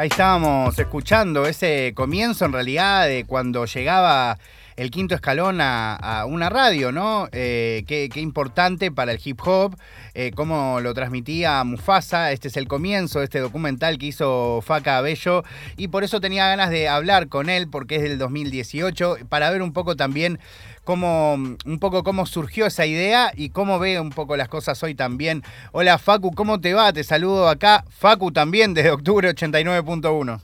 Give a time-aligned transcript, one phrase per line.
[0.00, 4.38] Ahí estábamos escuchando ese comienzo en realidad de cuando llegaba
[4.80, 7.28] el quinto escalón a, una radio, ¿no?
[7.32, 9.76] Eh, qué, importante para el hip hop,
[10.14, 12.32] eh, cómo lo transmitía Mufasa.
[12.32, 15.44] Este es el comienzo de este documental que hizo Faca Bello
[15.76, 19.60] y por eso tenía ganas de hablar con él porque es del 2018 para ver
[19.60, 20.38] un poco también
[20.84, 24.94] cómo, un poco cómo surgió esa idea y cómo ve un poco las cosas hoy
[24.94, 25.42] también.
[25.72, 26.90] Hola Facu, ¿cómo te va?
[26.94, 27.84] Te saludo acá.
[27.90, 30.40] Facu también desde octubre 89.1.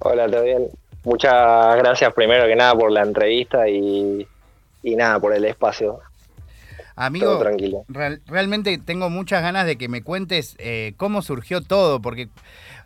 [0.00, 0.68] Hola, ¿todo bien?
[1.06, 4.26] Muchas gracias primero que nada por la entrevista y,
[4.82, 6.00] nada, por el espacio.
[6.96, 7.84] Amigo, tranquilo.
[8.26, 12.28] realmente tengo muchas ganas de que me cuentes eh, cómo surgió todo, porque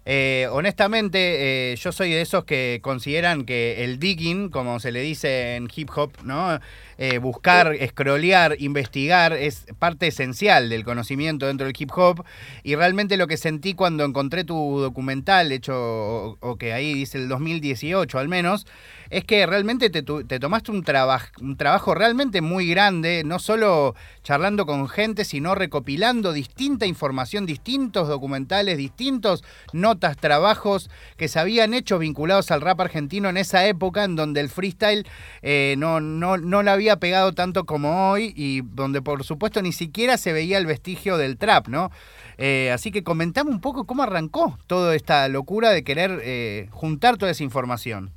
[0.06, 5.02] eh, honestamente, eh, yo soy de esos que consideran que el digging, como se le
[5.02, 6.58] dice en hip hop, ¿no?
[6.96, 12.24] Eh, buscar, scrollear, investigar, es parte esencial del conocimiento dentro del hip hop.
[12.62, 17.28] Y realmente lo que sentí cuando encontré tu documental, hecho, o, que ahí dice el
[17.28, 18.66] 2018 al menos,
[19.10, 20.84] es que realmente te, tomaste un,
[21.40, 28.08] un trabajo realmente muy grande, no solo charlando con gente, sino recopilando distinta información, distintos
[28.08, 29.42] documentales, distintos
[29.90, 34.40] notas, trabajos que se habían hecho vinculados al rap argentino en esa época en donde
[34.40, 35.04] el freestyle
[35.42, 39.72] eh, no, no, no la había pegado tanto como hoy y donde por supuesto ni
[39.72, 41.90] siquiera se veía el vestigio del trap, ¿no?
[42.38, 47.16] Eh, así que comentame un poco cómo arrancó toda esta locura de querer eh, juntar
[47.16, 48.12] toda esa información.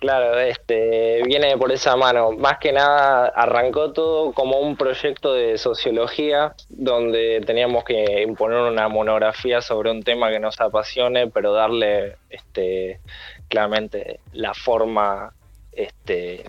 [0.00, 2.32] Claro, este viene por esa mano.
[2.32, 8.88] Más que nada arrancó todo como un proyecto de sociología donde teníamos que imponer una
[8.88, 13.00] monografía sobre un tema que nos apasione, pero darle este
[13.48, 15.34] claramente la forma
[15.72, 16.44] este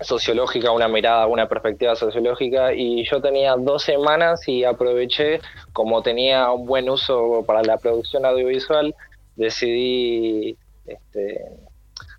[0.00, 5.40] sociológica, una mirada, una perspectiva sociológica y yo tenía dos semanas y aproveché,
[5.74, 8.94] como tenía un buen uso para la producción audiovisual,
[9.36, 11.44] decidí este,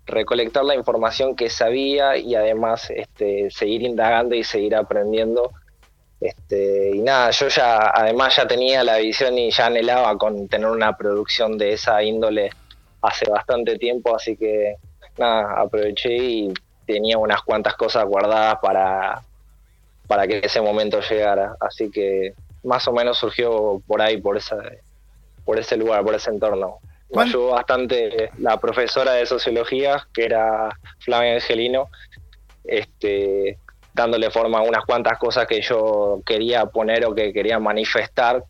[0.08, 5.52] recolectar la información que sabía y además este, seguir indagando y seguir aprendiendo.
[6.20, 10.68] Este, y nada, yo ya además ya tenía la visión y ya anhelaba con tener
[10.68, 12.50] una producción de esa índole
[13.02, 14.76] hace bastante tiempo, así que
[15.16, 16.52] nada, aproveché y
[16.86, 19.22] tenía unas cuantas cosas guardadas para,
[20.08, 21.54] para que ese momento llegara.
[21.60, 22.32] Así que
[22.64, 24.56] más o menos surgió por ahí, por, esa,
[25.44, 26.78] por ese lugar, por ese entorno.
[27.10, 31.88] Me ayudó bastante la profesora de sociología, que era Flavia Angelino,
[32.64, 33.58] este,
[33.94, 38.44] dándole forma a unas cuantas cosas que yo quería poner o que quería manifestar,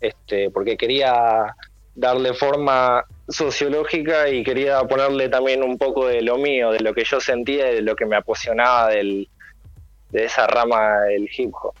[0.00, 1.54] este, porque quería
[1.94, 7.04] darle forma sociológica y quería ponerle también un poco de lo mío, de lo que
[7.04, 9.28] yo sentía, de lo que me apasionaba del,
[10.10, 11.74] de esa rama del hip hop.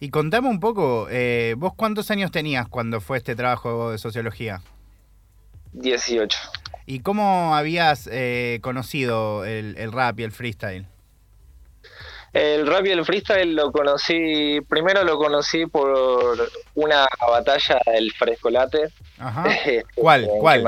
[0.00, 4.60] Y contame un poco, eh, ¿vos cuántos años tenías cuando fue este trabajo de sociología?
[5.74, 6.38] 18.
[6.86, 10.86] ¿Y cómo habías eh, conocido el, el rap y el freestyle?
[12.34, 18.88] El rap y el freestyle lo conocí, primero lo conocí por una batalla del frescolate.
[19.18, 19.44] Ajá.
[19.54, 20.28] Este, ¿Cuál?
[20.40, 20.64] ¿Cuál?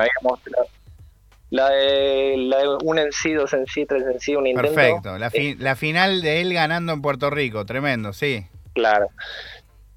[1.51, 4.75] La de, la de un en sí, dos en sí, tres en sí, un intento.
[4.75, 8.47] Perfecto, la, eh, la final de él ganando en Puerto Rico, tremendo, sí.
[8.75, 9.09] Claro.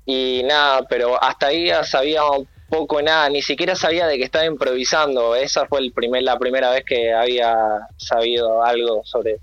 [0.05, 4.45] Y nada, pero hasta ahí sabía un poco nada, ni siquiera sabía de que estaba
[4.45, 5.35] improvisando.
[5.35, 7.55] Esa fue el primer, la primera vez que había
[7.97, 9.39] sabido algo sobre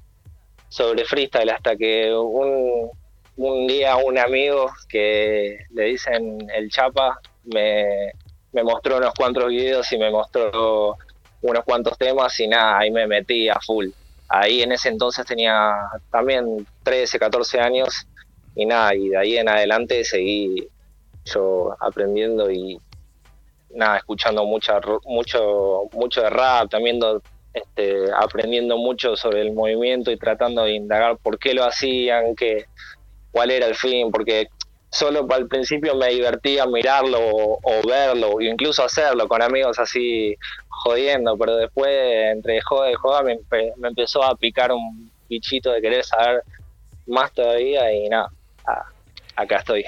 [0.68, 2.90] sobre freestyle hasta que un,
[3.36, 8.12] un día un amigo que le dicen el Chapa me,
[8.52, 10.96] me mostró unos cuantos videos y me mostró
[11.42, 13.88] unos cuantos temas y nada, ahí me metí a full.
[14.28, 15.72] Ahí en ese entonces tenía
[16.10, 18.06] también 13, 14 años
[18.54, 20.68] y nada, y de ahí en adelante seguí
[21.24, 22.80] yo aprendiendo y
[23.70, 27.00] nada, escuchando mucha, mucho, mucho de rap, también
[27.52, 32.66] este, aprendiendo mucho sobre el movimiento y tratando de indagar por qué lo hacían, qué,
[33.32, 34.48] cuál era el fin, porque
[34.90, 40.36] solo al principio me divertía mirarlo o, verlo, o incluso hacerlo con amigos así
[40.68, 41.88] jodiendo, pero después
[42.32, 43.38] entre joda y joda me,
[43.76, 46.42] me empezó a picar un bichito de querer saber
[47.06, 48.30] más todavía y nada,
[49.34, 49.84] acá estoy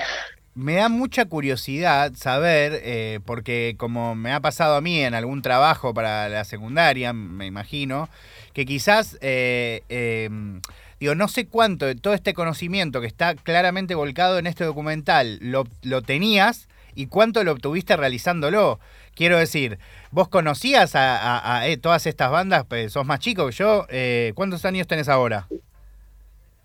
[0.58, 5.40] me da mucha curiosidad saber, eh, porque como me ha pasado a mí en algún
[5.40, 8.08] trabajo para la secundaria, me imagino,
[8.54, 10.60] que quizás, eh, em,
[10.98, 15.38] digo, no sé cuánto de todo este conocimiento que está claramente volcado en este documental
[15.40, 18.80] lo, tenías y cuánto lo obtuviste realizándolo.
[19.14, 19.78] Quiero decir,
[20.10, 23.86] vos conocías a, eh, todas estas bandas, pues sos más chico que yo,
[24.34, 25.46] ¿cuántos años tenés ahora?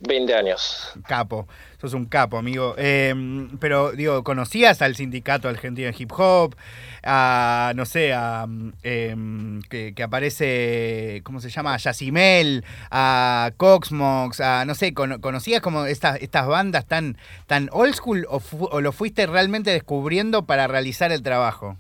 [0.08, 0.92] 20 años.
[1.08, 1.48] Capo,
[1.80, 2.76] sos un capo, amigo.
[2.78, 6.56] Em, pero, digo, ¿conocías al sindicato argentino de hip hop?
[7.04, 8.46] A, no sé, a
[8.84, 11.74] em, que, aparece, ¿cómo se llama?
[11.74, 17.18] A Yacimel, a Coxmox, a, no sé, ¿conocías como estas, estas bandas tan,
[17.48, 18.42] tan old school o,
[18.72, 21.78] o lo fuiste realmente descubriendo para realizar el trabajo?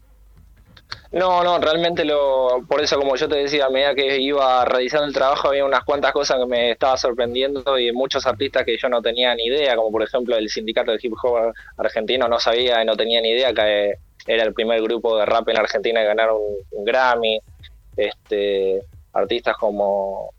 [1.11, 5.05] No, no, realmente lo, por eso como yo te decía, a medida que iba realizando
[5.05, 8.89] el trabajo había unas cuantas cosas que me estaba sorprendiendo y muchos artistas que yo
[8.89, 12.81] no tenía ni idea, como por ejemplo el sindicato de hip hop argentino no sabía
[12.81, 13.93] y no tenía ni idea que
[14.25, 16.37] era el primer grupo de rap en Argentina que ganaron
[16.71, 17.39] un, Grammy,
[17.95, 18.81] este,
[19.13, 20.31] artistas como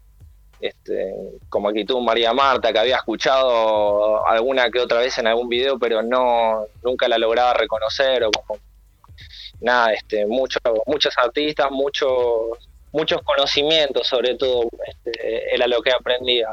[0.60, 1.14] este,
[1.48, 6.02] como tú, María Marta, que había escuchado alguna que otra vez en algún video, pero
[6.02, 8.58] no nunca la lograba reconocer, o como
[9.60, 12.10] nada, este, muchos muchos artistas, muchos
[12.92, 16.48] muchos conocimientos sobre todo, este, era lo que aprendía.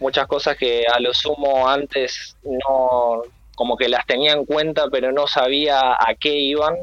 [0.00, 3.22] Muchas cosas que a lo sumo antes no,
[3.54, 6.76] como que las tenía en cuenta, pero no sabía a qué iban,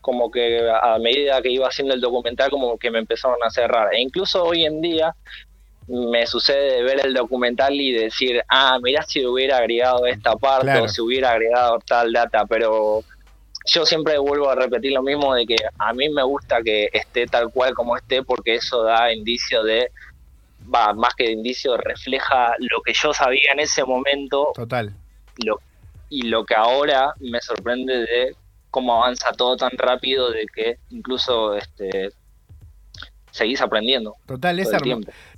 [0.00, 3.94] como que a medida que iba haciendo el documental, como que me empezaron a cerrar.
[3.94, 5.14] E incluso hoy en día
[5.86, 10.88] me sucede ver el documental y decir, ah, mirá si hubiera agregado esta parte o
[10.88, 13.04] si hubiera agregado tal data, pero
[13.64, 17.26] yo siempre vuelvo a repetir lo mismo de que a mí me gusta que esté
[17.26, 19.90] tal cual como esté porque eso da indicio de,
[20.72, 24.52] va, más que de indicio, refleja lo que yo sabía en ese momento.
[24.54, 24.94] Total.
[25.44, 25.60] Lo,
[26.10, 28.36] y lo que ahora me sorprende de
[28.70, 32.10] cómo avanza todo tan rápido de que incluso este
[33.30, 34.14] seguís aprendiendo.
[34.26, 34.68] Total, es.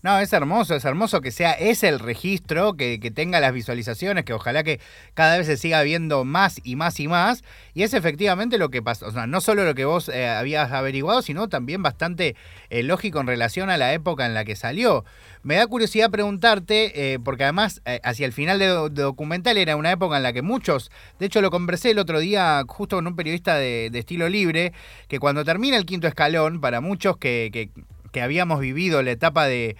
[0.06, 4.34] No, es hermoso, es hermoso que sea ese el registro, que, tenga las visualizaciones, que
[4.34, 4.78] ojalá que
[5.14, 7.42] cada vez se siga viendo más y más y más.
[7.74, 9.08] Y es efectivamente lo que pasó.
[9.08, 12.36] O sea, no solo lo que vos eh, habías averiguado, sino también bastante
[12.70, 15.04] eh, lógico en relación a la época en la que salió.
[15.42, 19.90] Me da curiosidad preguntarte, eh, porque además hacia el final del de documental era una
[19.90, 23.16] época en la que muchos, de hecho lo conversé el otro día justo con un
[23.16, 24.72] periodista de, estilo libre,
[25.08, 27.70] que cuando termina el quinto escalón, para muchos que
[28.16, 29.76] que habíamos vivido la etapa de,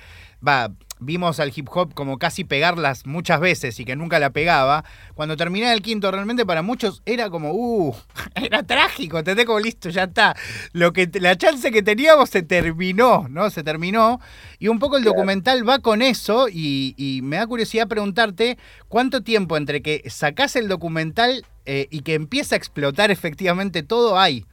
[0.47, 4.85] va, vimos al hip hop como casi pegarlas muchas veces y que nunca la pegaba,
[5.15, 7.97] cuando terminaba el quinto realmente para muchos era como, uh,
[8.35, 9.47] era trágico, ¿entendés?
[9.47, 10.37] Como listo, ya está.
[10.75, 13.49] Lo que, la chance que teníamos se terminó, ¿no?
[13.49, 14.21] Se terminó.
[14.59, 18.59] Y un poco el documental va con eso y, y me da curiosidad preguntarte
[18.89, 24.19] cuánto tiempo entre que sacás el documental eh, y que empieza a explotar efectivamente todo
[24.19, 24.45] hay.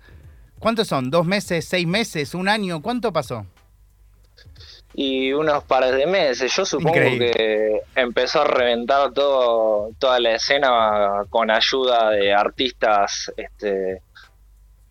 [0.60, 1.12] ¿Cuántos son?
[1.12, 2.82] ¿Dos meses, seis meses, un año?
[2.82, 3.46] ¿Cuánto pasó?
[4.94, 6.54] Y unos pares de meses.
[6.56, 14.02] Yo supongo que empezó a reventar todo, toda la escena con ayuda de artistas este,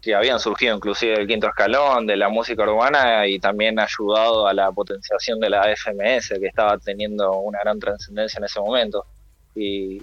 [0.00, 4.52] que habían surgido inclusive del quinto escalón, de la música urbana y también ayudado a
[4.52, 9.06] la potenciación de la FMS que estaba teniendo una gran trascendencia en ese momento.
[9.54, 10.02] Y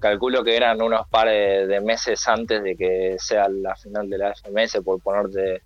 [0.00, 4.34] calculo que eran unos pares de meses antes de que sea la final de la
[4.34, 5.62] FMS, por ponerte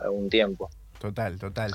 [0.00, 0.68] algún tiempo.
[0.98, 1.72] Total, total.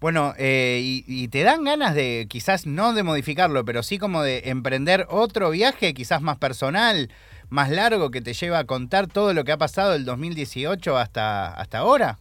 [0.00, 4.42] Bueno, eh, y, te dan ganas de, quizás no de modificarlo, pero sí como de
[4.46, 7.10] emprender otro viaje, quizás más personal,
[7.48, 11.52] más largo, que te lleva a contar todo lo que ha pasado del 2018 hasta,
[11.54, 12.18] hasta ahora?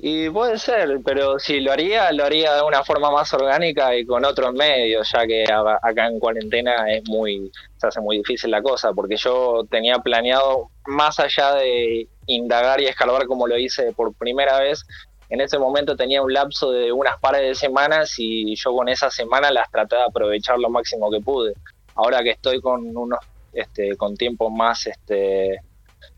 [0.00, 4.06] Y puede ser, pero si lo haría, lo haría de una forma más orgánica y
[4.06, 5.44] con otros medios, ya que
[5.82, 10.70] acá en cuarentena es muy, se hace muy difícil la cosa, porque yo tenía planeado,
[10.86, 14.86] más allá de indagar y escalar como lo hice por primera vez,
[15.30, 19.10] en ese momento tenía un lapso de unas pares de semanas y yo con esa
[19.10, 21.54] semana las traté de aprovechar lo máximo que pude.
[21.94, 23.18] Ahora que estoy con unos
[23.52, 25.60] este, con tiempos más este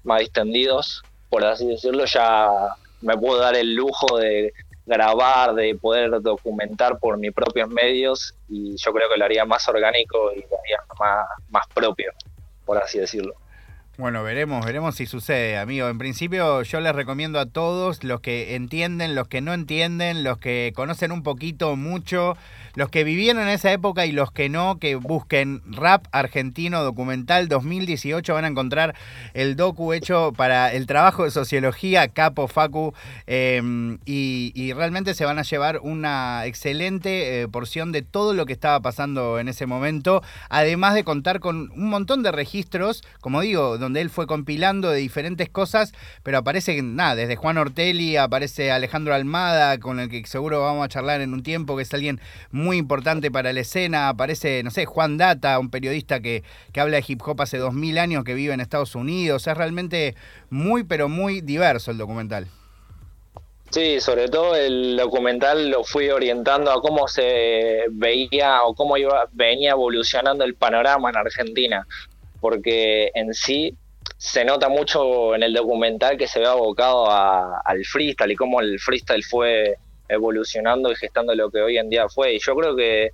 [0.03, 2.49] más distendidos, por así decirlo, ya
[3.01, 4.53] me puedo dar el lujo de
[4.87, 9.69] grabar, de poder documentar por mis propios medios y yo creo que lo haría más
[9.69, 12.13] orgánico y lo haría más, más propio,
[12.65, 13.35] por así decirlo.
[14.01, 15.87] Bueno, veremos, veremos si sucede, amigo.
[15.91, 20.39] En principio yo les recomiendo a todos, los que entienden, los que no entienden, los
[20.39, 22.35] que conocen un poquito, mucho,
[22.75, 27.49] los que vivieron en esa época y los que no, que busquen Rap Argentino Documental
[27.49, 28.95] 2018, van a encontrar
[29.35, 32.95] el docu hecho para el trabajo de sociología, Capo Facu,
[33.27, 38.53] em, y, realmente se van a llevar una excelente eh, porción de todo lo que
[38.53, 43.79] estaba pasando en ese momento, además de contar con un montón de registros, como digo,
[43.79, 49.15] donde él fue compilando de diferentes cosas, pero aparece, nada, desde Juan Ortelli, aparece Alejandro
[49.15, 52.21] Almada, con el que seguro vamos a charlar en un tiempo, que es alguien
[52.77, 54.09] importante para la escena.
[54.09, 57.75] Aparece, no sé, Juan Data, un periodista que, que habla de hip hop hace dos
[57.75, 59.47] mil años, que vive en Estados Unidos.
[59.47, 60.15] Es realmente
[60.51, 62.47] muy, pero muy diverso el documental.
[63.71, 69.29] Sí, sobre todo el documental lo fui orientando a cómo se veía o cómo iba,
[69.31, 71.87] venía evolucionando el panorama en Argentina,
[72.41, 73.77] porque en sí
[74.17, 78.81] se nota mucho en el documental que se ve abocado al freestyle y cómo el
[78.81, 79.77] freestyle fue
[80.11, 82.35] evolucionando y gestando lo que hoy en día fue.
[82.35, 83.11] Y yo creo que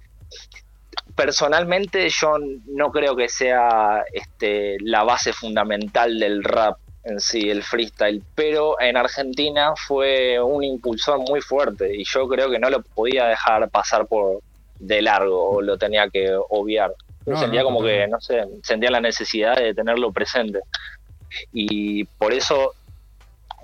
[1.14, 2.36] personalmente yo
[2.66, 8.80] no creo que sea este, la base fundamental del rap en sí, el freestyle, pero
[8.80, 13.70] en Argentina fue un impulsor muy fuerte y yo creo que no lo podía dejar
[13.70, 14.40] pasar por
[14.80, 16.92] de largo o lo tenía que obviar.
[17.36, 20.60] sentía como que, no sé, sentía la necesidad de tenerlo presente.
[21.52, 22.74] Y por eso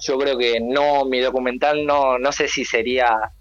[0.02, 3.32] yo creo que no, mi documental no, no sé si sería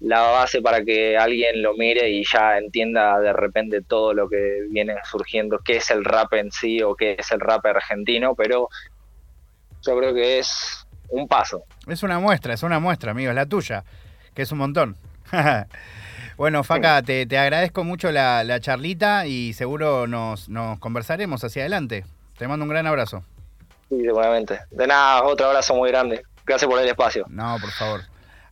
[0.00, 4.62] la base para que alguien lo mire y ya entienda de repente todo lo que
[4.70, 8.68] viene surgiendo, qué es el rap en sí o qué es el rap argentino, pero
[9.82, 11.64] yo creo que es un paso.
[11.86, 13.84] Es una muestra, es una muestra, amigo, es la tuya,
[14.34, 14.96] que es un montón.
[16.36, 22.04] bueno, Faca, te, agradezco mucho la, charlita y seguro nos, nos conversaremos hacia adelante.
[22.38, 23.22] Te mando un gran abrazo.
[23.88, 24.60] Sí, seguramente.
[24.70, 26.24] De nada, otro abrazo muy grande.
[26.44, 27.24] Gracias por el espacio.
[27.28, 28.00] No, por favor.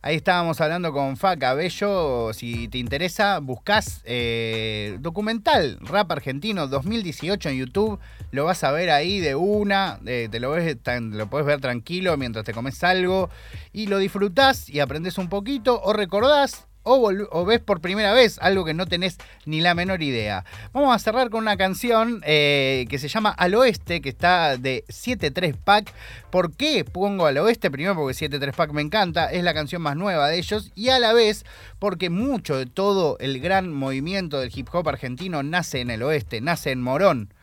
[0.05, 2.31] Ahí estábamos hablando con Faca Bello.
[2.31, 7.99] Si te interesa, buscas eh, documental Rap Argentino 2018 en YouTube.
[8.29, 9.99] Lo vas a ver ahí de una.
[10.05, 13.31] Eh, te lo, ves, lo puedes ver tranquilo mientras te comes algo.
[13.73, 15.81] Y lo disfrutás y aprendes un poquito.
[15.81, 20.45] O recordás o, ves por primera vez algo que no tenés ni la menor idea.
[20.71, 24.85] Vamos a cerrar con una canción eh, que se llama Al Oeste, que está de
[24.87, 25.91] 7-3 Pack.
[26.29, 27.71] ¿Por qué pongo Al Oeste?
[27.71, 30.99] Primero porque 7-3 Pack me encanta, es la canción más nueva de ellos, y a
[30.99, 31.43] la vez
[31.79, 36.39] porque mucho de todo el gran movimiento del hip hop argentino nace en el oeste,
[36.39, 37.33] nace en Morón.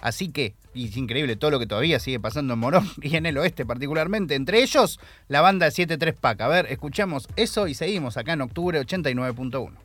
[0.00, 3.26] Así que, y es increíble todo lo que todavía sigue pasando en Morón y en
[3.26, 4.34] el oeste particularmente.
[4.34, 6.40] Entre ellos, la banda 73 Pack.
[6.40, 9.83] A ver, escuchamos eso y seguimos acá en octubre 89.1.